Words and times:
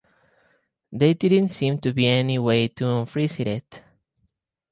There 0.91 1.13
didn't 1.13 1.49
seem 1.49 1.77
to 1.81 1.93
be 1.93 2.07
any 2.07 2.39
way 2.39 2.67
to 2.69 2.85
unfreeze 2.85 3.45
it. 3.45 3.83